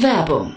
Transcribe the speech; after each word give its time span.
Werbung 0.00 0.56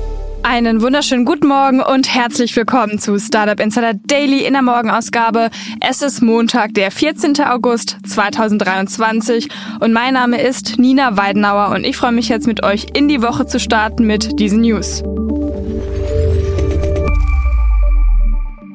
Einen 0.43 0.81
wunderschönen 0.81 1.23
guten 1.23 1.47
Morgen 1.47 1.81
und 1.81 2.13
herzlich 2.13 2.55
willkommen 2.55 2.97
zu 2.97 3.19
Startup 3.19 3.59
Insider 3.59 3.93
Daily 3.93 4.43
in 4.43 4.53
der 4.53 4.63
Morgenausgabe. 4.63 5.51
Es 5.79 6.01
ist 6.01 6.21
Montag, 6.21 6.73
der 6.73 6.89
14. 6.89 7.39
August 7.41 7.97
2023 8.07 9.49
und 9.79 9.93
mein 9.93 10.15
Name 10.15 10.41
ist 10.41 10.79
Nina 10.79 11.15
Weidenauer 11.15 11.75
und 11.75 11.85
ich 11.85 11.95
freue 11.95 12.11
mich 12.11 12.27
jetzt 12.27 12.47
mit 12.47 12.63
euch 12.63 12.87
in 12.95 13.07
die 13.07 13.21
Woche 13.21 13.45
zu 13.45 13.59
starten 13.59 14.07
mit 14.07 14.39
diesen 14.39 14.61
News. 14.61 15.03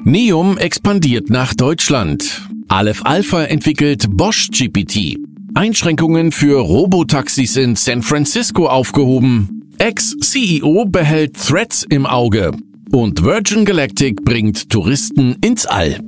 Neum 0.05 0.57
expandiert 0.57 1.29
nach 1.29 1.53
Deutschland. 1.53 2.47
Aleph 2.69 3.01
Alpha 3.03 3.43
entwickelt 3.43 4.05
Bosch 4.09 4.49
GPT. 4.51 5.17
Einschränkungen 5.53 6.31
für 6.31 6.61
Robotaxis 6.61 7.57
in 7.57 7.75
San 7.75 8.03
Francisco 8.03 8.67
aufgehoben. 8.67 9.56
Ex-CEO 9.79 10.85
behält 10.85 11.37
Threats 11.37 11.83
im 11.83 12.07
Auge 12.07 12.51
und 12.91 13.23
Virgin 13.23 13.63
Galactic 13.63 14.23
bringt 14.25 14.69
Touristen 14.69 15.35
ins 15.41 15.67
All. 15.67 15.99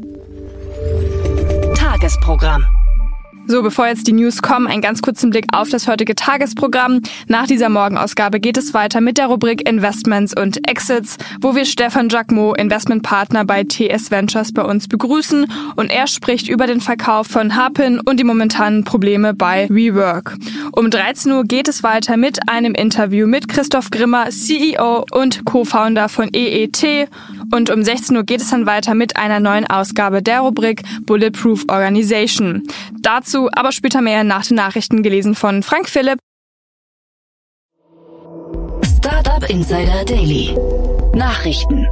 Tagesprogramm. 1.75 2.63
So, 3.51 3.63
bevor 3.63 3.87
jetzt 3.87 4.05
die 4.05 4.13
News 4.13 4.43
kommen, 4.43 4.67
ein 4.67 4.79
ganz 4.79 5.01
kurzen 5.01 5.31
Blick 5.31 5.45
auf 5.53 5.69
das 5.69 5.87
heutige 5.87 6.13
Tagesprogramm. 6.13 7.01
Nach 7.27 7.47
dieser 7.47 7.69
Morgenausgabe 7.69 8.39
geht 8.39 8.57
es 8.57 8.75
weiter 8.75 9.01
mit 9.01 9.17
der 9.17 9.25
Rubrik 9.25 9.67
Investments 9.67 10.35
und 10.39 10.69
Exits, 10.69 11.17
wo 11.41 11.55
wir 11.55 11.65
Stefan 11.65 12.09
Jacquemot, 12.09 12.59
Investmentpartner 12.59 13.45
bei 13.45 13.63
TS 13.63 14.11
Ventures, 14.11 14.51
bei 14.51 14.61
uns 14.61 14.87
begrüßen 14.87 15.51
und 15.75 15.89
er 15.89 16.05
spricht 16.05 16.47
über 16.47 16.67
den 16.67 16.79
Verkauf 16.79 17.25
von 17.25 17.55
Harpin 17.55 17.99
und 17.99 18.19
die 18.19 18.23
momentanen 18.23 18.83
Probleme 18.83 19.33
bei 19.33 19.67
WeWork. 19.71 20.37
Um 20.73 20.91
13 20.91 21.31
Uhr 21.31 21.43
geht 21.43 21.67
es 21.67 21.81
weiter 21.81 22.17
mit 22.17 22.47
einem 22.47 22.75
Interview 22.75 23.25
mit 23.25 23.47
Christoph 23.47 23.89
Grimmer, 23.89 24.29
CEO 24.29 25.05
und 25.11 25.43
Co-Founder 25.45 26.07
von 26.07 26.29
EET 26.33 27.09
und 27.51 27.71
um 27.71 27.83
16 27.83 28.15
Uhr 28.15 28.23
geht 28.23 28.41
es 28.41 28.51
dann 28.51 28.67
weiter 28.67 28.93
mit 28.93 29.17
einer 29.17 29.39
neuen 29.39 29.65
Ausgabe 29.65 30.21
der 30.21 30.41
Rubrik 30.41 30.83
Bulletproof 31.07 31.65
Organization. 31.67 32.61
Dazu 33.01 33.38
dazu 33.39 33.49
aber 33.53 33.71
später 33.71 34.01
mehr 34.01 34.23
nach 34.23 34.45
den 34.45 34.55
Nachrichten 34.55 35.03
gelesen 35.03 35.35
von 35.35 35.63
Frank 35.63 35.89
Philipp. 35.89 36.19
Startup 38.97 39.49
Insider 39.49 40.03
Daily. 40.05 40.55
Nachrichten. 41.13 41.87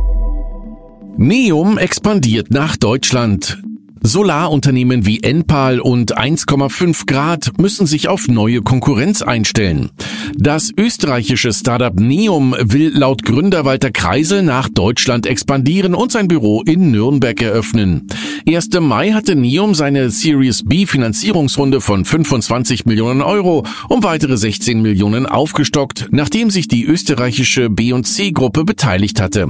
Neum 1.18 1.78
expandiert 1.78 2.52
nach 2.52 2.78
Deutschland. 2.78 3.62
Solarunternehmen 4.02 5.06
wie 5.06 5.22
Enpal 5.22 5.80
und 5.80 6.18
1,5 6.18 7.06
Grad 7.06 7.60
müssen 7.60 7.86
sich 7.86 8.08
auf 8.08 8.28
neue 8.28 8.62
Konkurrenz 8.62 9.22
einstellen. 9.22 9.90
Das 10.36 10.72
österreichische 10.76 11.54
Startup 11.54 11.98
Neum 12.00 12.56
will 12.60 12.92
laut 12.96 13.24
Gründer 13.24 13.66
Walter 13.66 13.92
Kreisel 13.92 14.44
nach 14.44 14.70
Deutschland 14.70 15.26
expandieren 15.26 15.96
und 15.96 16.12
sein 16.12 16.28
Büro 16.28 16.62
in 16.62 16.92
Nürnberg 16.92 17.42
eröffnen. 17.42 18.08
Erst 18.46 18.76
im 18.76 18.88
Mai 18.88 19.12
hatte 19.12 19.36
Neum 19.36 19.76
seine 19.76 20.10
Series 20.10 20.64
B 20.64 20.86
Finanzierungsrunde 20.86 21.82
von 21.82 22.06
25 22.06 22.86
Millionen 22.86 23.22
Euro 23.22 23.66
um 23.90 24.04
weitere 24.04 24.38
16 24.38 24.82
Millionen 24.82 25.26
aufgestockt, 25.26 26.08
nachdem 26.12 26.50
sich 26.50 26.68
die 26.68 26.86
österreichische 26.86 27.70
B&C 27.70 28.32
Gruppe 28.32 28.64
beteiligt 28.64 29.20
hatte. 29.22 29.48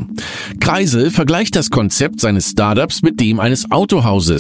Kreisel 0.59 1.11
vergleicht 1.11 1.55
das 1.55 1.69
Konzept 1.69 2.21
seines 2.21 2.51
Startups 2.51 3.01
mit 3.01 3.19
dem 3.19 3.39
eines 3.39 3.71
Autohauses. 3.71 4.36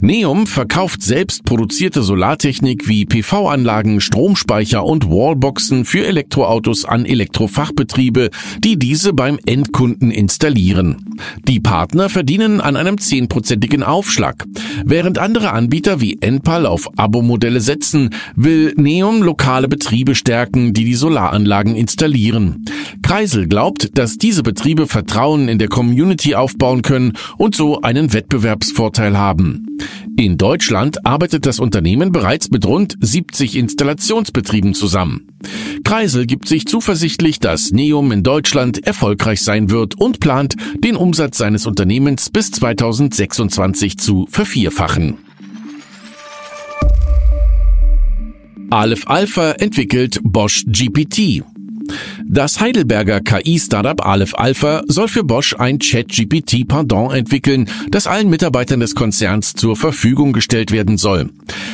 Neum 0.00 0.46
verkauft 0.46 1.02
selbst 1.02 1.44
produzierte 1.44 2.02
Solartechnik 2.02 2.88
wie 2.88 3.04
PV-Anlagen, 3.04 4.00
Stromspeicher 4.00 4.84
und 4.84 5.10
Wallboxen 5.10 5.84
für 5.84 6.06
Elektroautos 6.06 6.84
an 6.84 7.04
Elektrofachbetriebe, 7.04 8.30
die 8.58 8.78
diese 8.78 9.12
beim 9.12 9.38
Endkunden 9.44 10.10
installieren. 10.10 11.14
Die 11.46 11.60
Partner 11.60 12.08
verdienen 12.08 12.60
an 12.60 12.76
einem 12.76 12.98
zehnprozentigen 12.98 13.82
Aufschlag. 13.82 14.44
Während 14.84 15.18
andere 15.18 15.52
Anbieter 15.52 16.00
wie 16.00 16.18
Enpal 16.20 16.66
auf 16.66 16.88
Abo-Modelle 16.96 17.60
setzen, 17.60 18.10
will 18.34 18.72
Neum 18.76 19.22
lokale 19.22 19.68
Betriebe 19.68 20.14
stärken, 20.14 20.72
die 20.72 20.84
die 20.84 20.94
Solaranlagen 20.94 21.76
installieren. 21.76 22.64
Kreisel 23.02 23.46
glaubt, 23.46 23.98
dass 23.98 24.18
diese 24.18 24.42
Betriebe 24.42 24.86
Vertrauen 24.86 25.48
in 25.48 25.58
der 25.58 25.68
Community 25.68 26.34
aufbauen 26.34 26.82
können 26.82 27.12
und 27.36 27.54
so 27.54 27.80
einen 27.82 28.12
Wettbewerbsvorteil 28.12 29.16
haben 29.16 29.25
haben. 29.26 29.66
In 30.16 30.38
Deutschland 30.38 31.04
arbeitet 31.04 31.44
das 31.46 31.58
Unternehmen 31.58 32.12
bereits 32.12 32.50
mit 32.50 32.64
rund 32.64 32.96
70 33.00 33.56
Installationsbetrieben 33.56 34.72
zusammen. 34.72 35.28
Kreisel 35.84 36.26
gibt 36.26 36.48
sich 36.48 36.66
zuversichtlich, 36.66 37.38
dass 37.38 37.72
Neum 37.72 38.12
in 38.12 38.22
Deutschland 38.22 38.86
erfolgreich 38.86 39.42
sein 39.42 39.68
wird 39.70 39.94
und 39.96 40.20
plant, 40.20 40.54
den 40.78 40.96
Umsatz 40.96 41.38
seines 41.38 41.66
Unternehmens 41.66 42.30
bis 42.30 42.50
2026 42.52 43.98
zu 43.98 44.26
vervierfachen. 44.30 45.18
Aleph 48.70 49.06
Alpha 49.06 49.52
entwickelt 49.52 50.20
Bosch 50.22 50.64
GPT. 50.66 51.44
Das 52.24 52.60
Heidelberger 52.60 53.20
KI-Startup 53.20 54.04
Aleph 54.04 54.34
Alpha 54.34 54.82
soll 54.86 55.08
für 55.08 55.24
Bosch 55.24 55.54
ein 55.58 55.78
Chat-GPT-Pardon 55.78 57.12
entwickeln, 57.12 57.68
das 57.90 58.06
allen 58.06 58.28
Mitarbeitern 58.28 58.80
des 58.80 58.94
Konzerns 58.94 59.52
zur 59.54 59.76
Verfügung 59.76 60.32
gestellt 60.32 60.72
werden 60.72 60.98
soll. 60.98 61.30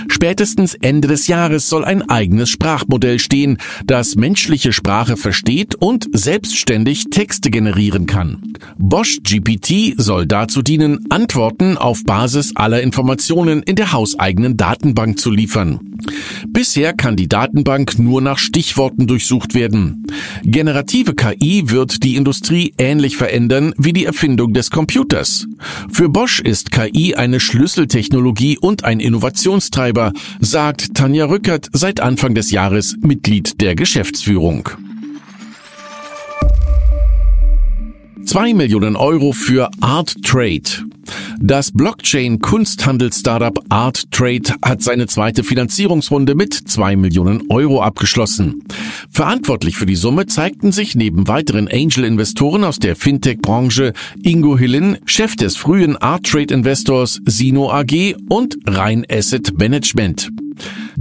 Spätestens 0.09 0.75
Ende 0.75 1.09
des 1.09 1.27
Jahres 1.27 1.69
soll 1.69 1.85
ein 1.85 2.09
eigenes 2.09 2.51
Sprachmodell 2.51 3.19
stehen, 3.19 3.59
das 3.87 4.15
menschliche 4.15 4.73
Sprache 4.73 5.17
versteht 5.17 5.75
und 5.75 6.09
selbstständig 6.13 7.07
Texte 7.11 7.51
generieren 7.51 8.07
kann. 8.07 8.55
Bosch 8.79 9.19
GPT 9.23 9.95
soll 9.97 10.27
dazu 10.27 10.63
dienen, 10.63 11.07
Antworten 11.11 11.77
auf 11.77 12.05
Basis 12.05 12.55
aller 12.55 12.83
Informationen 12.83 13.63
in 13.63 13.77
der 13.77 13.93
hauseigenen 13.93 14.57
Datenbank 14.57 15.19
zu 15.19 15.31
liefern. 15.31 15.81
Bisher 16.49 16.93
kann 16.93 17.17
die 17.17 17.29
Datenbank 17.29 17.99
nur 17.99 18.21
nach 18.21 18.39
Stichworten 18.39 19.07
durchsucht 19.07 19.55
werden. 19.55 20.02
Generative 20.43 21.15
KI 21.15 21.71
wird 21.71 22.03
die 22.03 22.17
Industrie 22.17 22.75
ähnlich 22.79 23.17
verändern 23.17 23.75
wie 23.79 23.93
die 23.93 24.05
Erfindung 24.05 24.53
des 24.53 24.71
Computers. 24.71 25.47
Für 25.91 26.09
Bosch 26.09 26.41
ist 26.41 26.73
KI 26.73 27.15
eine 27.15 27.41
Schlüsseltechnologie 27.41 28.59
und 28.59 28.85
ein 28.85 29.01
Innovationstreiber, 29.01 30.13
sagt 30.41 30.95
Tanja 30.95 31.27
Rückert 31.27 31.69
seit 31.73 32.01
Anfang 32.01 32.35
des 32.35 32.51
Jahres 32.51 32.97
Mitglied 33.01 33.61
der 33.61 33.75
Geschäftsführung. 33.75 34.69
2 38.25 38.55
Millionen 38.55 38.97
Euro 38.97 39.33
für 39.33 39.71
Art 39.81 40.15
Trade. 40.23 40.92
Das 41.41 41.73
Blockchain-Kunsthandel-Startup 41.73 43.59
Art 43.69 44.11
Trade 44.11 44.55
hat 44.63 44.83
seine 44.83 45.07
zweite 45.07 45.45
Finanzierungsrunde 45.45 46.35
mit 46.35 46.55
2 46.55 46.97
Millionen 46.97 47.51
Euro 47.51 47.83
abgeschlossen. 47.83 48.63
Verantwortlich 49.11 49.77
für 49.77 49.87
die 49.87 49.97
Summe 49.97 50.27
zeigten 50.27 50.73
sich 50.73 50.95
neben 50.95 51.29
weiteren 51.29 51.69
Angel-Investoren 51.69 52.65
aus 52.65 52.79
der 52.79 52.97
Fintech-Branche 52.97 53.93
Ingo 54.23 54.57
Hillen, 54.57 54.99
Chef 55.05 55.37
des 55.37 55.57
frühen 55.57 55.97
Art 55.97 56.27
Trade 56.27 56.55
Investors 56.55 57.21
Sino 57.27 57.71
AG 57.71 58.15
und 58.29 58.57
Rhein 58.67 59.05
Asset 59.11 59.59
Management. 59.59 60.31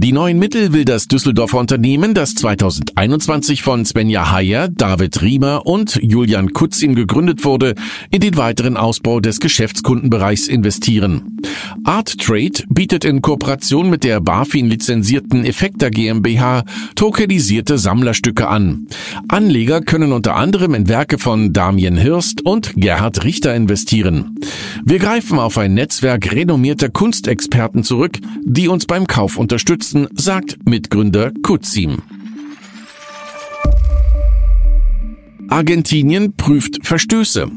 Die 0.02 0.10
neuen 0.10 0.40
Mittel 0.40 0.72
will 0.72 0.84
das 0.84 1.06
Düsseldorfer 1.06 1.58
Unternehmen, 1.58 2.12
das 2.12 2.34
2021 2.34 3.62
von 3.62 3.84
Svenja 3.84 4.32
Heyer, 4.32 4.66
David 4.66 5.22
Riemer 5.22 5.64
und 5.64 5.96
Julian 6.02 6.52
Kutzin 6.52 6.96
gegründet 6.96 7.44
wurde, 7.44 7.76
in 8.10 8.20
den 8.20 8.36
weiteren 8.36 8.76
Ausbau 8.76 9.20
des 9.20 9.38
Geschäftskundenbereichs 9.38 10.48
investieren. 10.48 11.38
Art 11.84 12.18
Trade 12.18 12.64
bietet 12.68 13.04
in 13.04 13.22
Kooperation 13.22 13.90
mit 13.90 14.02
der 14.02 14.20
BaFin 14.20 14.66
lizenzierten 14.66 15.44
Effekter 15.44 15.90
GmbH 15.90 16.64
tokenisierte 16.96 17.78
Sammlerstücke 17.78 18.48
an. 18.48 18.88
Anleger 19.28 19.82
können 19.82 20.10
unter 20.10 20.34
anderem 20.34 20.74
in 20.74 20.88
Werke 20.88 21.18
von 21.18 21.52
Damien 21.52 21.96
Hirst 21.96 22.44
und 22.44 22.72
Gerhard 22.74 23.22
Richter 23.22 23.54
investieren. 23.54 24.34
Wir 24.84 24.98
greifen 24.98 25.38
auf 25.38 25.58
ein 25.58 25.74
Netzwerk 25.74 26.32
renommierter 26.32 26.88
Kunstexperten 26.88 27.84
zurück, 27.84 28.18
die 28.44 28.66
uns 28.66 28.86
beim 28.86 29.06
Kauf 29.06 29.36
unterstützen, 29.36 29.91
sagt 30.14 30.58
Mitgründer 30.68 31.32
Kutzim. 31.42 32.02
Argentinien 35.48 36.32
prüft 36.34 36.86
Verstöße. 36.86 37.50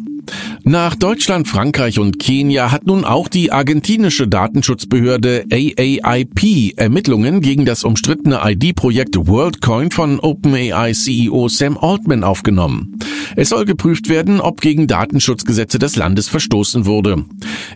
Nach 0.64 0.96
Deutschland, 0.96 1.48
Frankreich 1.48 2.00
und 2.00 2.20
Kenia 2.20 2.72
hat 2.72 2.86
nun 2.86 3.06
auch 3.06 3.28
die 3.28 3.52
argentinische 3.52 4.28
Datenschutzbehörde 4.28 5.46
AAIP 5.52 6.74
Ermittlungen 6.78 7.42
gegen 7.42 7.66
das 7.66 7.84
umstrittene 7.84 8.40
ID-Projekt 8.44 9.16
WorldCoin 9.16 9.92
von 9.92 10.20
OpenAI 10.20 10.94
CEO 10.94 11.48
Sam 11.50 11.78
Altman 11.78 12.24
aufgenommen. 12.24 13.00
Es 13.36 13.50
soll 13.50 13.66
geprüft 13.66 14.10
werden, 14.10 14.40
ob 14.40 14.62
gegen 14.62 14.88
Datenschutzgesetze 14.88 15.78
des 15.78 15.96
Landes 15.96 16.30
verstoßen 16.30 16.86
wurde. 16.86 17.26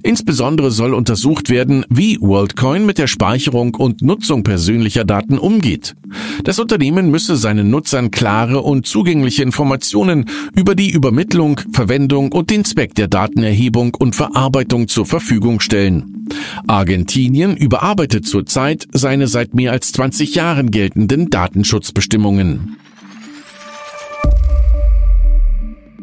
Insbesondere 0.03 0.71
soll 0.71 0.93
untersucht 0.93 1.49
werden, 1.49 1.85
wie 1.89 2.17
WorldCoin 2.19 2.85
mit 2.85 2.97
der 2.97 3.07
Speicherung 3.07 3.75
und 3.75 4.01
Nutzung 4.01 4.43
persönlicher 4.43 5.05
Daten 5.05 5.37
umgeht. 5.37 5.95
Das 6.43 6.59
Unternehmen 6.59 7.11
müsse 7.11 7.35
seinen 7.35 7.69
Nutzern 7.69 8.11
klare 8.11 8.61
und 8.61 8.87
zugängliche 8.87 9.43
Informationen 9.43 10.25
über 10.55 10.75
die 10.75 10.89
Übermittlung, 10.89 11.59
Verwendung 11.71 12.31
und 12.39 12.49
den 12.51 12.63
Zweck 12.63 12.95
der 12.95 13.09
Datenerhebung 13.09 13.93
und 13.95 14.15
Verarbeitung 14.15 14.87
zur 14.87 15.05
Verfügung 15.05 15.59
stellen. 15.59 16.25
Argentinien 16.67 17.57
überarbeitet 17.57 18.25
zurzeit 18.25 18.87
seine 18.93 19.27
seit 19.27 19.53
mehr 19.53 19.73
als 19.73 19.91
20 19.91 20.35
Jahren 20.35 20.71
geltenden 20.71 21.29
Datenschutzbestimmungen. 21.29 22.77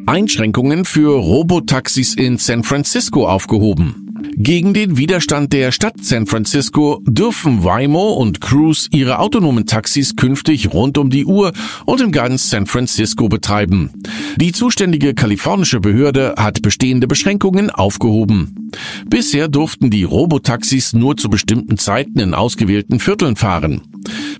Einschränkungen 0.04 0.84
für 0.84 1.18
Robotaxis 1.18 2.14
in 2.14 2.36
San 2.36 2.64
Francisco 2.64 3.26
aufgehoben. 3.26 4.05
Gegen 4.34 4.74
den 4.74 4.96
Widerstand 4.96 5.52
der 5.52 5.72
Stadt 5.72 6.02
San 6.02 6.26
Francisco 6.26 7.02
dürfen 7.06 7.64
Waymo 7.64 8.14
und 8.14 8.40
Cruise 8.40 8.88
ihre 8.92 9.18
autonomen 9.18 9.66
Taxis 9.66 10.16
künftig 10.16 10.72
rund 10.72 10.98
um 10.98 11.10
die 11.10 11.24
Uhr 11.24 11.52
und 11.84 12.00
in 12.00 12.12
ganz 12.12 12.50
San 12.50 12.66
Francisco 12.66 13.28
betreiben. 13.28 13.90
Die 14.36 14.52
zuständige 14.52 15.14
kalifornische 15.14 15.80
Behörde 15.80 16.34
hat 16.36 16.62
bestehende 16.62 17.06
Beschränkungen 17.06 17.70
aufgehoben. 17.70 18.70
Bisher 19.06 19.48
durften 19.48 19.90
die 19.90 20.04
Robotaxis 20.04 20.92
nur 20.92 21.16
zu 21.16 21.30
bestimmten 21.30 21.78
Zeiten 21.78 22.18
in 22.18 22.34
ausgewählten 22.34 23.00
Vierteln 23.00 23.36
fahren. 23.36 23.82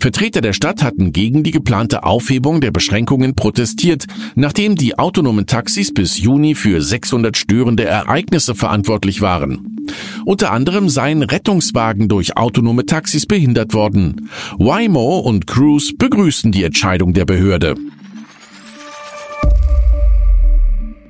Vertreter 0.01 0.41
der 0.41 0.53
Stadt 0.53 0.83
hatten 0.83 1.13
gegen 1.13 1.43
die 1.43 1.51
geplante 1.51 2.05
Aufhebung 2.05 2.61
der 2.61 2.71
Beschränkungen 2.71 3.35
protestiert, 3.35 4.07
nachdem 4.35 4.77
die 4.77 4.99
autonomen 4.99 5.47
Taxis 5.47 5.93
bis 5.93 6.19
Juni 6.19 6.55
für 6.55 6.81
600 6.81 7.37
störende 7.37 7.85
Ereignisse 7.85 8.55
verantwortlich 8.55 9.21
waren. 9.21 9.76
Unter 10.25 10.53
anderem 10.53 10.89
seien 10.89 11.23
Rettungswagen 11.23 12.09
durch 12.09 12.37
autonome 12.37 12.87
Taxis 12.87 13.27
behindert 13.27 13.75
worden. 13.75 14.29
Waymo 14.59 15.19
und 15.19 15.47
Cruise 15.47 15.95
begrüßen 15.97 16.53
die 16.53 16.65
Entscheidung 16.65 17.13
der 17.13 17.25
Behörde. 17.25 17.75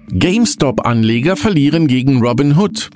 GameStop-Anleger 0.09 1.37
verlieren 1.37 1.89
gegen 1.89 2.21
Robinhood. 2.21 2.91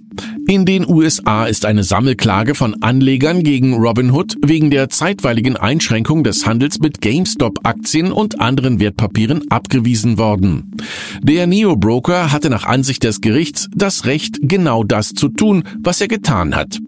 In 0.46 0.64
den 0.64 0.88
USA 0.88 1.46
ist 1.46 1.64
eine 1.64 1.82
Sammelklage 1.82 2.54
von 2.54 2.82
Anlegern 2.82 3.42
gegen 3.42 3.74
Robinhood 3.74 4.36
wegen 4.44 4.70
der 4.70 4.88
zeitweiligen 4.88 5.56
Einschränkung 5.56 6.22
des 6.22 6.46
Handels 6.46 6.78
mit 6.78 7.00
GameStop-Aktien 7.00 8.12
und 8.12 8.40
anderen 8.40 8.78
Wertpapieren 8.78 9.50
abgewiesen 9.50 10.18
worden. 10.18 10.76
Der 11.20 11.46
Neo-Broker 11.46 12.30
hatte 12.32 12.48
nach 12.48 12.64
Ansicht 12.64 13.02
des 13.02 13.20
Gerichts 13.20 13.68
das 13.74 14.04
Recht, 14.06 14.38
genau 14.42 14.84
das 14.84 15.12
zu 15.12 15.28
tun, 15.28 15.64
was 15.80 16.00
er 16.00 16.08
getan 16.08 16.54
hat. 16.54 16.78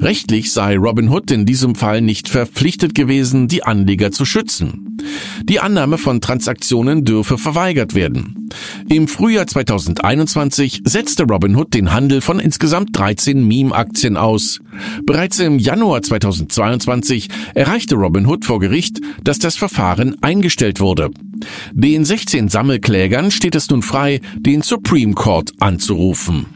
Rechtlich 0.00 0.52
sei 0.52 0.76
Robinhood 0.76 1.30
in 1.30 1.46
diesem 1.46 1.74
Fall 1.74 2.00
nicht 2.00 2.28
verpflichtet 2.28 2.94
gewesen, 2.94 3.48
die 3.48 3.64
Anleger 3.64 4.12
zu 4.12 4.24
schützen. 4.24 4.83
Die 5.42 5.60
Annahme 5.60 5.98
von 5.98 6.20
Transaktionen 6.20 7.04
dürfe 7.04 7.38
verweigert 7.38 7.94
werden. 7.94 8.48
Im 8.88 9.08
Frühjahr 9.08 9.46
2021 9.46 10.82
setzte 10.84 11.24
Robinhood 11.24 11.74
den 11.74 11.92
Handel 11.92 12.20
von 12.20 12.38
insgesamt 12.38 12.96
13 12.96 13.46
Meme-Aktien 13.46 14.16
aus. 14.16 14.60
Bereits 15.04 15.38
im 15.38 15.58
Januar 15.58 16.02
2022 16.02 17.28
erreichte 17.54 17.96
Robinhood 17.96 18.44
vor 18.44 18.60
Gericht, 18.60 19.00
dass 19.22 19.38
das 19.38 19.56
Verfahren 19.56 20.16
eingestellt 20.22 20.80
wurde. 20.80 21.10
Den 21.72 22.04
16 22.04 22.48
Sammelklägern 22.48 23.30
steht 23.30 23.54
es 23.54 23.68
nun 23.70 23.82
frei, 23.82 24.20
den 24.36 24.62
Supreme 24.62 25.14
Court 25.14 25.52
anzurufen. 25.60 26.46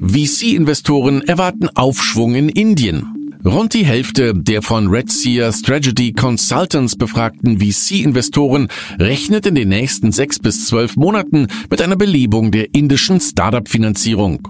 VC-Investoren 0.00 1.22
erwarten 1.22 1.68
Aufschwung 1.68 2.34
in 2.34 2.48
Indien. 2.48 3.19
Rund 3.44 3.72
die 3.72 3.86
Hälfte 3.86 4.34
der 4.34 4.60
von 4.60 4.88
Red 4.88 5.10
Seer 5.10 5.50
Strategy 5.52 6.12
Consultants 6.12 6.94
befragten 6.94 7.58
VC-Investoren 7.58 8.68
rechnet 8.98 9.46
in 9.46 9.54
den 9.54 9.70
nächsten 9.70 10.12
sechs 10.12 10.38
bis 10.38 10.66
zwölf 10.66 10.96
Monaten 10.96 11.46
mit 11.70 11.80
einer 11.80 11.96
Belebung 11.96 12.50
der 12.50 12.74
indischen 12.74 13.18
Startup-Finanzierung. 13.18 14.46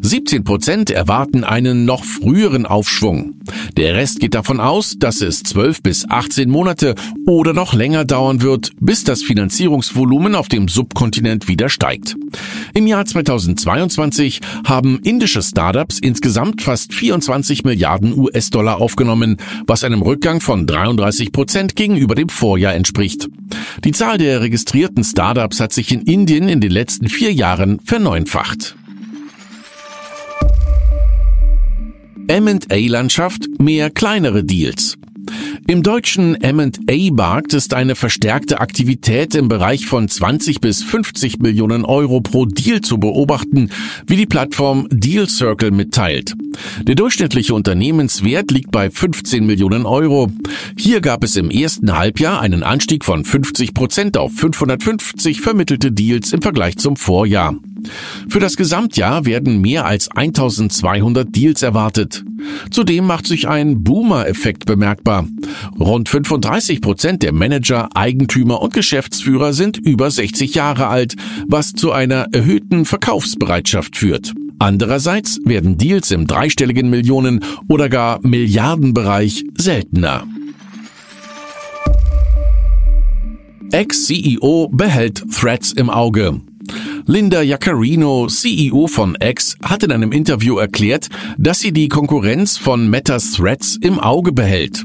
17 0.00 0.42
Prozent 0.42 0.90
erwarten 0.90 1.44
einen 1.44 1.84
noch 1.84 2.04
früheren 2.04 2.66
Aufschwung. 2.66 3.34
Der 3.76 3.94
Rest 3.94 4.20
geht 4.20 4.34
davon 4.34 4.60
aus, 4.60 4.96
dass 4.98 5.20
es 5.20 5.42
zwölf 5.42 5.82
bis 5.82 6.08
18 6.08 6.50
Monate 6.50 6.94
oder 7.26 7.52
noch 7.52 7.74
länger 7.74 8.04
dauern 8.04 8.42
wird, 8.42 8.72
bis 8.80 9.04
das 9.04 9.22
Finanzierungsvolumen 9.22 10.34
auf 10.34 10.48
dem 10.48 10.68
Subkontinent 10.68 11.48
wieder 11.48 11.68
steigt. 11.68 12.16
Im 12.74 12.86
Jahr 12.86 13.04
2022 13.04 14.40
haben 14.66 15.00
indische 15.04 15.42
Startups 15.42 15.98
insgesamt 15.98 16.62
fast 16.62 16.92
24 16.92 17.64
Milliarden 17.64 18.18
US 18.18 18.32
US-Dollar 18.32 18.80
aufgenommen, 18.80 19.36
was 19.66 19.84
einem 19.84 20.02
Rückgang 20.02 20.40
von 20.40 20.66
33 20.66 21.32
Prozent 21.32 21.76
gegenüber 21.76 22.14
dem 22.14 22.28
Vorjahr 22.28 22.74
entspricht. 22.74 23.28
Die 23.84 23.92
Zahl 23.92 24.18
der 24.18 24.40
registrierten 24.40 25.04
Startups 25.04 25.60
hat 25.60 25.72
sich 25.72 25.92
in 25.92 26.02
Indien 26.02 26.48
in 26.48 26.60
den 26.60 26.70
letzten 26.70 27.08
vier 27.08 27.32
Jahren 27.32 27.80
verneunfacht. 27.84 28.76
M&A-Landschaft 32.28 33.48
mehr 33.58 33.90
kleinere 33.90 34.44
Deals. 34.44 34.96
Im 35.68 35.82
deutschen 35.82 36.34
M&A-Markt 36.34 37.54
ist 37.54 37.74
eine 37.74 37.94
verstärkte 37.94 38.60
Aktivität 38.60 39.34
im 39.34 39.48
Bereich 39.48 39.86
von 39.86 40.08
20 40.08 40.60
bis 40.60 40.82
50 40.82 41.38
Millionen 41.38 41.84
Euro 41.84 42.20
pro 42.20 42.46
Deal 42.46 42.80
zu 42.80 42.98
beobachten, 42.98 43.70
wie 44.06 44.16
die 44.16 44.26
Plattform 44.26 44.88
Deal 44.90 45.28
Circle 45.28 45.70
mitteilt. 45.70 46.34
Der 46.82 46.94
durchschnittliche 46.94 47.54
Unternehmenswert 47.54 48.50
liegt 48.50 48.72
bei 48.72 48.90
15 48.90 49.46
Millionen 49.46 49.86
Euro. 49.86 50.30
Hier 50.76 51.00
gab 51.00 51.24
es 51.24 51.36
im 51.36 51.50
ersten 51.50 51.96
Halbjahr 51.96 52.40
einen 52.40 52.62
Anstieg 52.62 53.04
von 53.04 53.24
50 53.24 53.74
Prozent 53.74 54.16
auf 54.16 54.32
550 54.32 55.40
vermittelte 55.40 55.92
Deals 55.92 56.32
im 56.32 56.42
Vergleich 56.42 56.76
zum 56.76 56.96
Vorjahr. 56.96 57.56
Für 58.28 58.40
das 58.40 58.56
Gesamtjahr 58.56 59.24
werden 59.26 59.60
mehr 59.60 59.86
als 59.86 60.10
1200 60.10 61.34
Deals 61.34 61.62
erwartet. 61.62 62.24
Zudem 62.70 63.06
macht 63.06 63.26
sich 63.26 63.48
ein 63.48 63.82
Boomer-Effekt 63.82 64.66
bemerkbar. 64.66 65.26
Rund 65.78 66.08
35 66.08 66.80
Prozent 66.80 67.22
der 67.22 67.32
Manager, 67.32 67.88
Eigentümer 67.94 68.60
und 68.62 68.74
Geschäftsführer 68.74 69.52
sind 69.52 69.78
über 69.78 70.10
60 70.10 70.54
Jahre 70.54 70.88
alt, 70.88 71.14
was 71.46 71.72
zu 71.72 71.92
einer 71.92 72.26
erhöhten 72.32 72.84
Verkaufsbereitschaft 72.84 73.96
führt. 73.96 74.32
Andererseits 74.58 75.40
werden 75.44 75.76
Deals 75.76 76.10
im 76.12 76.26
dreistelligen 76.26 76.88
Millionen- 76.88 77.44
oder 77.68 77.88
gar 77.88 78.20
Milliardenbereich 78.22 79.44
seltener. 79.58 80.24
Ex-CEO 83.72 84.68
behält 84.70 85.24
Threads 85.32 85.72
im 85.72 85.88
Auge. 85.88 86.42
Linda 87.06 87.42
Jaccarino, 87.42 88.28
CEO 88.28 88.86
von 88.86 89.16
X, 89.20 89.56
hat 89.62 89.82
in 89.82 89.92
einem 89.92 90.12
Interview 90.12 90.58
erklärt, 90.58 91.08
dass 91.36 91.60
sie 91.60 91.72
die 91.72 91.88
Konkurrenz 91.88 92.56
von 92.58 92.88
Meta 92.88 93.18
Threads 93.18 93.78
im 93.80 93.98
Auge 93.98 94.32
behält. 94.32 94.84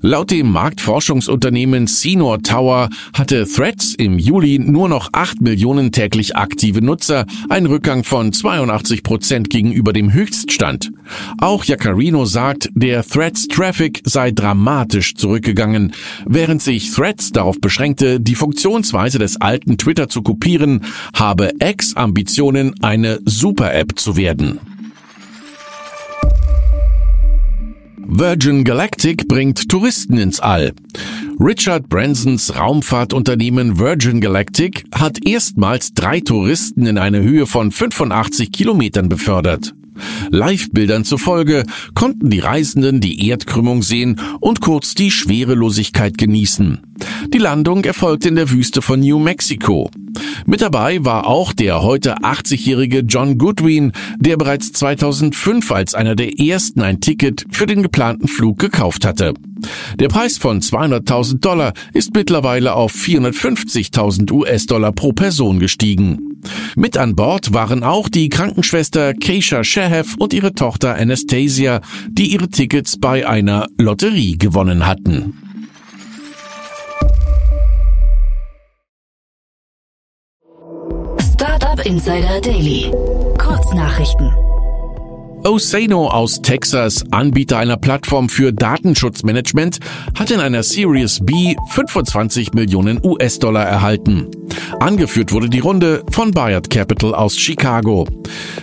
Laut 0.00 0.30
dem 0.30 0.50
Marktforschungsunternehmen 0.50 1.86
Senor 1.86 2.42
Tower 2.42 2.88
hatte 3.12 3.46
Threads 3.46 3.94
im 3.94 4.18
Juli 4.18 4.58
nur 4.58 4.88
noch 4.88 5.10
8 5.12 5.40
Millionen 5.40 5.92
täglich 5.92 6.36
aktive 6.36 6.82
Nutzer, 6.82 7.26
ein 7.48 7.66
Rückgang 7.66 8.04
von 8.04 8.32
82 8.32 9.02
Prozent 9.02 9.50
gegenüber 9.50 9.92
dem 9.92 10.12
Höchststand. 10.12 10.90
Auch 11.38 11.64
Jacarino 11.64 12.24
sagt, 12.24 12.70
der 12.74 13.04
Threads 13.04 13.48
Traffic 13.48 14.02
sei 14.04 14.30
dramatisch 14.30 15.14
zurückgegangen, 15.14 15.92
während 16.26 16.62
sich 16.62 16.90
Threads 16.90 17.32
darauf 17.32 17.60
beschränkte, 17.60 18.20
die 18.20 18.34
Funktionsweise 18.34 19.18
des 19.18 19.40
alten 19.40 19.78
Twitter 19.78 20.08
zu 20.08 20.22
kopieren, 20.22 20.84
habe 21.14 21.52
X 21.60 21.94
Ambitionen, 21.94 22.74
eine 22.82 23.20
Super-App 23.24 23.98
zu 23.98 24.16
werden. 24.16 24.58
Virgin 28.06 28.64
Galactic 28.64 29.28
bringt 29.28 29.68
Touristen 29.68 30.18
ins 30.18 30.40
All. 30.40 30.72
Richard 31.38 31.88
Bransons 31.88 32.54
Raumfahrtunternehmen 32.56 33.78
Virgin 33.78 34.20
Galactic 34.20 34.84
hat 34.94 35.18
erstmals 35.26 35.94
drei 35.94 36.20
Touristen 36.20 36.86
in 36.86 36.98
eine 36.98 37.22
Höhe 37.22 37.46
von 37.46 37.70
85 37.70 38.52
Kilometern 38.52 39.08
befördert. 39.08 39.72
Live-Bildern 40.30 41.04
zufolge 41.04 41.64
konnten 41.94 42.30
die 42.30 42.40
Reisenden 42.40 43.00
die 43.00 43.28
Erdkrümmung 43.28 43.82
sehen 43.82 44.20
und 44.40 44.60
kurz 44.60 44.94
die 44.94 45.10
Schwerelosigkeit 45.10 46.18
genießen. 46.18 46.80
Die 47.32 47.38
Landung 47.38 47.84
erfolgte 47.84 48.28
in 48.28 48.36
der 48.36 48.50
Wüste 48.50 48.82
von 48.82 49.00
New 49.00 49.18
Mexico. 49.18 49.90
Mit 50.46 50.60
dabei 50.60 51.04
war 51.04 51.26
auch 51.26 51.52
der 51.52 51.82
heute 51.82 52.18
80-jährige 52.18 53.00
John 53.00 53.38
Goodwin, 53.38 53.92
der 54.18 54.36
bereits 54.36 54.72
2005 54.72 55.70
als 55.72 55.94
einer 55.94 56.14
der 56.14 56.38
ersten 56.38 56.82
ein 56.82 57.00
Ticket 57.00 57.46
für 57.50 57.66
den 57.66 57.82
geplanten 57.82 58.28
Flug 58.28 58.58
gekauft 58.58 59.04
hatte. 59.04 59.34
Der 59.98 60.08
Preis 60.08 60.38
von 60.38 60.60
200.000 60.60 61.40
Dollar 61.40 61.72
ist 61.92 62.14
mittlerweile 62.14 62.74
auf 62.74 62.92
450.000 62.92 64.32
US-Dollar 64.32 64.92
pro 64.92 65.12
Person 65.12 65.58
gestiegen. 65.58 66.31
Mit 66.76 66.96
an 66.96 67.14
Bord 67.14 67.52
waren 67.52 67.82
auch 67.82 68.08
die 68.08 68.28
Krankenschwester 68.28 69.14
Keisha 69.14 69.64
Shehev 69.64 70.16
und 70.18 70.32
ihre 70.32 70.54
Tochter 70.54 70.94
Anastasia, 70.96 71.80
die 72.08 72.32
ihre 72.32 72.48
Tickets 72.48 72.98
bei 72.98 73.26
einer 73.26 73.66
Lotterie 73.78 74.36
gewonnen 74.38 74.86
hatten. 74.86 75.34
Startup 81.34 81.84
Insider 81.84 82.40
Daily. 82.40 82.90
Kurznachrichten. 83.38 84.51
Osano 85.44 86.06
aus 86.06 86.40
Texas, 86.40 87.04
Anbieter 87.10 87.58
einer 87.58 87.76
Plattform 87.76 88.28
für 88.28 88.52
Datenschutzmanagement, 88.52 89.80
hat 90.16 90.30
in 90.30 90.38
einer 90.38 90.62
Series 90.62 91.18
B 91.20 91.56
25 91.70 92.52
Millionen 92.52 93.00
US-Dollar 93.04 93.64
erhalten. 93.64 94.28
Angeführt 94.78 95.32
wurde 95.32 95.48
die 95.48 95.58
Runde 95.58 96.04
von 96.10 96.30
Bayard 96.30 96.70
Capital 96.70 97.14
aus 97.14 97.36
Chicago. 97.36 98.06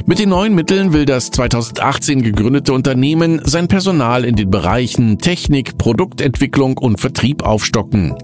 Mit 0.05 0.19
den 0.19 0.29
neuen 0.29 0.55
Mitteln 0.55 0.93
will 0.93 1.05
das 1.05 1.31
2018 1.31 2.21
gegründete 2.21 2.71
Unternehmen 2.71 3.41
sein 3.43 3.67
Personal 3.67 4.23
in 4.23 4.35
den 4.35 4.49
Bereichen 4.49 5.17
Technik, 5.17 5.77
Produktentwicklung 5.77 6.77
und 6.77 6.99
Vertrieb 6.99 7.43
aufstocken. 7.43 8.15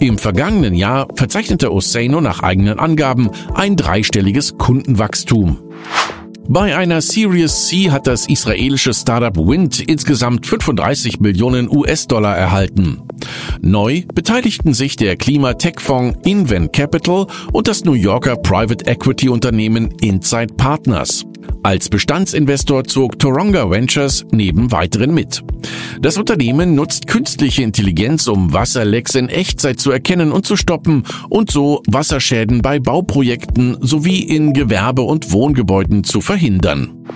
Im 0.00 0.18
vergangenen 0.18 0.74
Jahr 0.74 1.06
verzeichnete 1.14 1.72
Osano 1.72 2.20
nach 2.20 2.42
eigenen 2.42 2.80
Angaben 2.80 3.30
ein 3.54 3.76
dreistelliges 3.76 4.58
Kundenwachstum. 4.58 5.58
Bei 6.46 6.76
einer 6.76 7.00
Series 7.00 7.68
C 7.68 7.90
hat 7.90 8.06
das 8.06 8.28
israelische 8.28 8.92
Startup 8.92 9.34
Wind 9.36 9.80
insgesamt 9.80 10.46
35 10.46 11.18
Millionen 11.20 11.70
US-Dollar 11.70 12.36
erhalten. 12.36 13.00
Neu 13.62 14.02
beteiligten 14.14 14.74
sich 14.74 14.96
der 14.96 15.16
Klimatech-Fonds 15.16 16.18
Invent 16.24 16.74
Capital 16.74 17.26
und 17.52 17.66
das 17.66 17.84
New 17.84 17.94
Yorker 17.94 18.36
Private 18.36 18.86
Equity 18.86 19.30
Unternehmen 19.30 19.90
Inside 20.02 20.54
Partners. 20.54 21.24
Als 21.64 21.88
Bestandsinvestor 21.88 22.84
zog 22.84 23.18
Toronga 23.18 23.70
Ventures 23.70 24.26
neben 24.30 24.70
weiteren 24.70 25.14
mit. 25.14 25.42
Das 25.98 26.18
Unternehmen 26.18 26.74
nutzt 26.74 27.06
künstliche 27.06 27.62
Intelligenz, 27.62 28.28
um 28.28 28.52
Wasserlecks 28.52 29.14
in 29.14 29.30
Echtzeit 29.30 29.80
zu 29.80 29.90
erkennen 29.90 30.30
und 30.30 30.44
zu 30.44 30.56
stoppen 30.56 31.04
und 31.30 31.50
so 31.50 31.82
Wasserschäden 31.86 32.60
bei 32.60 32.80
Bauprojekten 32.80 33.78
sowie 33.80 34.20
in 34.20 34.52
Gewerbe- 34.52 35.00
und 35.00 35.32
Wohngebäuden 35.32 36.04
zu 36.04 36.20
verhindern. 36.20 37.06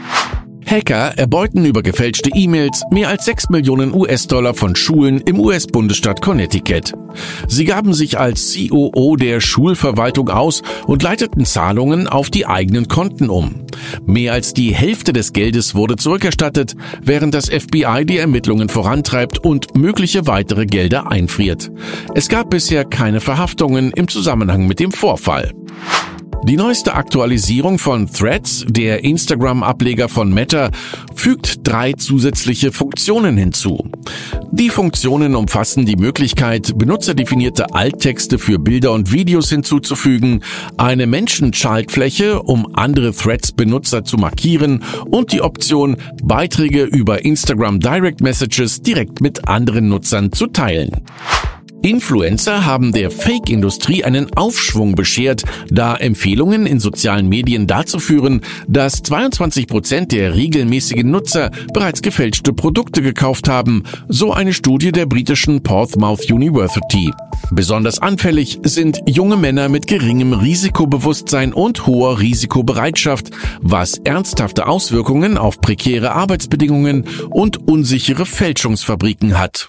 Hacker 0.69 1.17
erbeuten 1.17 1.65
über 1.65 1.83
gefälschte 1.83 2.29
E-Mails 2.35 2.83
mehr 2.91 3.09
als 3.09 3.25
6 3.25 3.49
Millionen 3.49 3.95
US-Dollar 3.95 4.53
von 4.53 4.77
Schulen 4.77 5.23
im 5.23 5.41
US-Bundesstaat 5.41 6.21
Connecticut. 6.21 6.93
Sie 7.47 7.65
gaben 7.65 7.95
sich 7.95 8.19
als 8.19 8.55
COO 8.55 9.17
der 9.17 9.41
Schulverwaltung 9.41 10.29
aus 10.29 10.63
und 10.87 11.03
leiteten 11.03 11.47
Zahlungen 11.47 12.07
auf 12.07 12.29
die 12.29 12.47
eigenen 12.47 12.87
Konten 12.87 13.31
um. 13.31 13.65
Mehr 14.05 14.35
als 14.35 14.53
die 14.53 14.75
Hälfte 14.75 15.15
des 15.15 15.33
Geldes 15.33 15.75
wurde 15.75 15.97
zurückerstattet, 15.97 16.77
während 17.01 17.33
das 17.33 17.49
FBI 17.49 18.05
die 18.05 18.19
Ermittlungen 18.19 18.69
vorantreibt 18.69 19.39
und 19.39 19.75
mögliche 19.75 20.27
weitere 20.27 20.67
Gelder 20.67 21.11
einfriert. 21.11 21.71
Es 22.15 22.29
gab 22.29 22.51
bisher 22.51 22.85
keine 22.85 23.21
Verhaftungen 23.21 23.91
im 23.93 24.07
Zusammenhang 24.07 24.67
mit 24.67 24.81
dem 24.81 24.93
Vorfall. 24.93 25.55
Die 26.45 26.57
neueste 26.57 26.95
Aktualisierung 26.95 27.79
von 27.79 28.11
Threads, 28.11 28.65
der 28.69 29.05
Instagram-Ableger 29.05 30.09
von 30.09 30.33
Meta, 30.33 30.71
fügt 31.15 31.67
drei 31.67 31.93
zusätzliche 31.93 32.73
Funktionen 32.73 33.37
hinzu. 33.37 33.91
Die 34.51 34.71
Funktionen 34.71 35.35
umfassen 35.35 35.85
die 35.85 35.97
Möglichkeit, 35.97 36.79
benutzerdefinierte 36.79 37.75
Alttexte 37.75 38.39
für 38.39 38.59
Bilder 38.59 38.93
und 38.93 39.13
Videos 39.13 39.51
hinzuzufügen, 39.51 40.43
eine 40.79 41.07
Menschenschaltfläche, 41.07 42.43
um 42.43 42.67
andere 42.75 43.13
Threads-Benutzer 43.13 44.05
zu 44.05 44.17
markieren 44.17 44.85
und 45.11 45.33
die 45.33 45.43
Option, 45.43 45.97
Beiträge 46.23 46.85
über 46.85 47.25
Instagram 47.25 47.81
Direct 47.81 48.23
Messages 48.23 48.81
direkt 48.81 49.21
mit 49.21 49.49
anderen 49.49 49.89
Nutzern 49.89 50.33
zu 50.33 50.47
teilen. 50.47 51.03
Influencer 51.83 52.65
haben 52.67 52.93
der 52.93 53.11
Fake-Industrie 53.11 54.03
einen 54.03 54.33
Aufschwung 54.37 54.95
beschert, 54.95 55.45
da 55.71 55.97
Empfehlungen 55.97 56.67
in 56.67 56.81
sozialen 56.81 57.29
Medien 57.29 57.67
dazu 57.67 58.01
führen, 58.01 58.41
dass 58.67 59.03
22 59.03 59.69
Prozent 59.69 60.13
der 60.13 60.35
regelmäßigen 60.35 61.11
Nutzer 61.11 61.51
bereits 61.73 62.03
gefälschte 62.03 62.53
Produkte 62.53 63.01
gekauft 63.01 63.49
haben, 63.49 63.85
so 64.09 64.33
eine 64.33 64.53
Studie 64.53 64.91
der 64.91 65.07
britischen 65.07 65.63
Portsmouth 65.63 66.31
University. 66.31 67.13
Besonders 67.51 68.01
anfällig 68.01 68.59
sind 68.65 69.01
junge 69.07 69.37
Männer 69.37 69.69
mit 69.69 69.87
geringem 69.87 70.33
Risikobewusstsein 70.33 71.53
und 71.53 71.87
hoher 71.87 72.19
Risikobereitschaft, 72.19 73.31
was 73.63 73.99
ernsthafte 73.99 74.67
Auswirkungen 74.67 75.39
auf 75.39 75.61
prekäre 75.61 76.13
Arbeitsbedingungen 76.13 77.05
und 77.31 77.69
unsichere 77.69 78.27
Fälschungsfabriken 78.27 79.39
hat. 79.39 79.69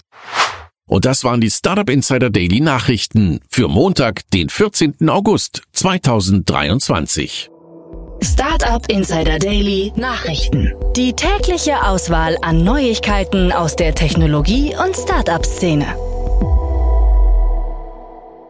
Und 0.90 1.04
das 1.04 1.22
waren 1.22 1.40
die 1.40 1.50
Startup 1.50 1.88
Insider 1.88 2.30
Daily 2.30 2.60
Nachrichten 2.60 3.38
für 3.48 3.68
Montag, 3.68 4.28
den 4.32 4.48
14. 4.48 5.08
August 5.08 5.62
2023. 5.72 7.48
Startup 8.20 8.84
Insider 8.88 9.38
Daily 9.38 9.92
Nachrichten. 9.94 10.72
Die 10.96 11.12
tägliche 11.12 11.86
Auswahl 11.86 12.36
an 12.42 12.64
Neuigkeiten 12.64 13.52
aus 13.52 13.76
der 13.76 13.94
Technologie- 13.94 14.74
und 14.84 14.96
Startup-Szene. 14.96 15.86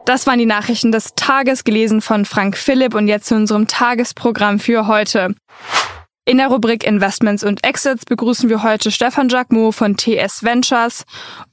Das 0.06 0.26
waren 0.26 0.38
die 0.38 0.46
Nachrichten 0.46 0.92
des 0.92 1.14
Tages, 1.14 1.62
gelesen 1.64 2.00
von 2.00 2.24
Frank 2.24 2.56
Philipp 2.56 2.94
und 2.94 3.06
jetzt 3.06 3.26
zu 3.26 3.34
unserem 3.34 3.68
Tagesprogramm 3.68 4.60
für 4.60 4.86
heute. 4.86 5.34
In 6.30 6.38
der 6.38 6.46
Rubrik 6.46 6.84
Investments 6.84 7.42
und 7.42 7.64
Exits 7.64 8.04
begrüßen 8.04 8.48
wir 8.48 8.62
heute 8.62 8.92
Stefan 8.92 9.28
Jacquemot 9.28 9.74
von 9.74 9.96
TS 9.96 10.44
Ventures, 10.44 11.04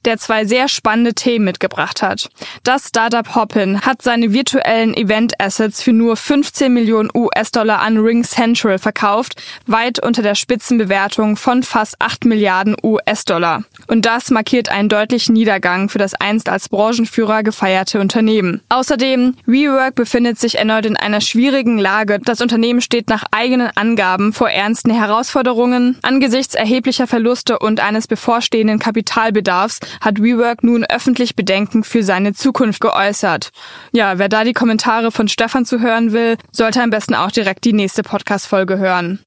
der 0.04 0.18
zwei 0.18 0.44
sehr 0.44 0.68
spannende 0.68 1.14
Themen 1.14 1.46
mitgebracht 1.46 2.00
hat. 2.00 2.30
Das 2.62 2.86
Startup 2.86 3.34
Hopin 3.34 3.80
hat 3.80 4.02
seine 4.02 4.32
virtuellen 4.32 4.94
Event-Assets 4.94 5.82
für 5.82 5.92
nur 5.92 6.16
15 6.16 6.72
Millionen 6.72 7.10
US-Dollar 7.12 7.80
an 7.80 7.98
Ring 7.98 8.22
Central 8.22 8.78
verkauft, 8.78 9.42
weit 9.66 10.00
unter 10.00 10.22
der 10.22 10.36
Spitzenbewertung 10.36 11.36
von 11.36 11.64
fast 11.64 12.00
8 12.00 12.24
Milliarden 12.26 12.76
US-Dollar. 12.80 13.64
Und 13.88 14.06
das 14.06 14.30
markiert 14.30 14.68
einen 14.68 14.88
deutlichen 14.88 15.32
Niedergang 15.32 15.88
für 15.88 15.98
das 15.98 16.14
einst 16.14 16.48
als 16.48 16.68
Branchenführer 16.68 17.42
gefeierte 17.42 17.98
Unternehmen. 17.98 18.60
Außerdem, 18.68 19.34
WeWork 19.44 19.96
befindet 19.96 20.38
sich 20.38 20.56
erneut 20.56 20.86
in 20.86 20.96
einer 20.96 21.20
schwierigen 21.20 21.78
Lage. 21.78 22.20
Das 22.24 22.40
Unternehmen 22.40 22.80
steht 22.80 23.08
nach 23.08 23.24
eigenen 23.32 23.70
Angaben 23.74 24.32
vor 24.32 24.48
ernsten 24.68 24.90
Herausforderungen. 24.90 25.96
Angesichts 26.02 26.54
erheblicher 26.54 27.06
Verluste 27.06 27.58
und 27.58 27.80
eines 27.80 28.06
bevorstehenden 28.06 28.78
Kapitalbedarfs 28.78 29.80
hat 30.02 30.22
WeWork 30.22 30.62
nun 30.62 30.84
öffentlich 30.84 31.34
Bedenken 31.34 31.84
für 31.84 32.02
seine 32.02 32.34
Zukunft 32.34 32.82
geäußert. 32.82 33.48
Ja, 33.92 34.18
wer 34.18 34.28
da 34.28 34.44
die 34.44 34.52
Kommentare 34.52 35.10
von 35.10 35.26
Stefan 35.26 35.64
zu 35.64 35.80
hören 35.80 36.12
will, 36.12 36.36
sollte 36.52 36.82
am 36.82 36.90
besten 36.90 37.14
auch 37.14 37.30
direkt 37.30 37.64
die 37.64 37.72
nächste 37.72 38.02
Podcast-Folge 38.02 38.76
hören. 38.76 39.20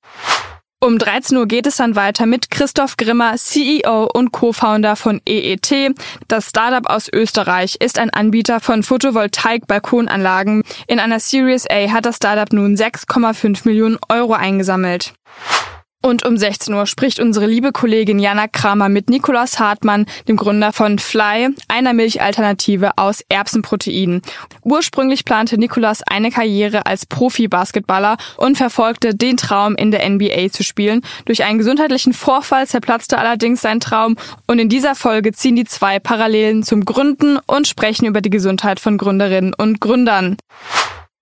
Um 0.84 0.98
13 0.98 1.38
Uhr 1.38 1.46
geht 1.46 1.68
es 1.68 1.76
dann 1.76 1.96
weiter 1.96 2.26
mit 2.26 2.50
Christoph 2.50 2.98
Grimmer, 2.98 3.36
CEO 3.38 4.10
und 4.12 4.32
Co-Founder 4.32 4.96
von 4.96 5.22
EET. 5.28 5.94
Das 6.28 6.50
Startup 6.50 6.90
aus 6.90 7.08
Österreich 7.14 7.76
ist 7.80 8.00
ein 8.00 8.10
Anbieter 8.10 8.60
von 8.60 8.82
Photovoltaik-Balkonanlagen. 8.82 10.64
In 10.88 11.00
einer 11.00 11.20
Series 11.20 11.68
A 11.70 11.92
hat 11.92 12.08
das 12.08 12.16
Startup 12.16 12.52
nun 12.52 12.76
6,5 12.76 13.62
Millionen 13.66 14.00
Euro 14.10 14.34
eingesammelt. 14.34 15.14
Und 16.04 16.26
um 16.26 16.36
16 16.36 16.74
Uhr 16.74 16.88
spricht 16.88 17.20
unsere 17.20 17.46
liebe 17.46 17.72
Kollegin 17.72 18.18
Jana 18.18 18.48
Kramer 18.48 18.90
mit 18.90 19.10
Nikolaus 19.10 19.60
Hartmann, 19.60 20.08
dem 20.28 20.36
Gründer 20.36 20.74
von 20.74 20.98
Fly, 20.98 21.50
einer 21.68 21.94
Milchalternative 21.94 22.98
aus 22.98 23.24
Erbsenproteinen. 23.30 24.24
Ursprünglich 24.64 25.26
plante 25.26 25.60
Nikolaus 25.60 26.02
eine 26.02 26.32
Karriere 26.32 26.88
als 26.88 27.06
Profi-Basketballer 27.06 28.18
und 28.38 28.58
verfolgte 28.58 29.14
den 29.14 29.38
Traum, 29.38 29.76
in 29.76 29.92
der 29.92 30.10
NBA 30.10 30.50
zu 30.52 30.64
spielen. 30.64 31.02
Durch 31.26 31.44
einen 31.44 31.60
gesundheitlichen 31.60 32.14
Vorfall 32.14 32.66
zerplatzte 32.66 33.20
allerdings 33.20 33.62
sein 33.62 33.80
Traum 33.80 34.16
und 34.48 34.58
in 34.58 34.70
dieser 34.70 34.96
Folge 34.96 35.34
ziehen 35.34 35.56
die 35.56 35.66
zwei 35.66 36.00
Parallelen 36.00 36.64
zum 36.64 36.84
Gründen 36.84 37.38
und 37.46 37.68
sprechen 37.68 38.08
über 38.08 38.22
die 38.22 38.32
Gesundheit 38.32 38.80
von 38.80 38.98
Gründerinnen 38.98 39.54
und 39.54 39.80
Gründern. 39.80 40.38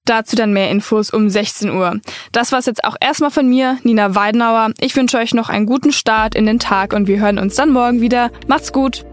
Dazu 0.10 0.36
dann 0.36 0.52
mehr 0.54 0.72
Infos 0.72 1.12
um 1.12 1.30
16 1.30 1.70
Uhr. 1.70 2.02
Das 2.32 2.52
war's 2.52 2.66
jetzt 2.66 2.84
auch 2.84 2.96
erstmal 3.00 3.30
von 3.30 3.48
mir, 3.48 3.78
Nina 3.84 4.16
Weidenauer. 4.16 4.72
Ich 4.80 4.96
wünsche 4.96 5.20
euch 5.20 5.36
noch 5.36 5.50
einen 5.50 5.68
guten 5.68 5.92
Start 5.92 6.34
in 6.34 6.48
den 6.48 6.58
Tag 6.58 6.94
und 6.94 7.08
wir 7.08 7.20
hören 7.20 7.38
uns 7.38 7.54
dann 7.54 7.70
morgen 7.70 8.02
wieder. 8.02 8.32
Macht's 8.48 8.74
gut! 8.74 9.06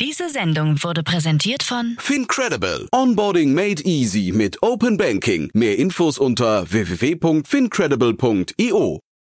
Diese 0.00 0.30
Sendung 0.30 0.82
wurde 0.82 1.02
präsentiert 1.02 1.62
von 1.62 1.96
Fincredible. 1.98 2.88
Onboarding 2.90 3.52
made 3.52 3.82
easy 3.84 4.32
mit 4.34 4.62
Open 4.62 4.96
Banking. 4.96 5.50
Mehr 5.52 5.78
Infos 5.78 6.16
unter 6.16 6.64
www.fincredible.io. 6.70 9.00